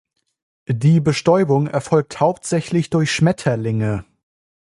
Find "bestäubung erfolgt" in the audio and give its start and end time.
0.99-2.19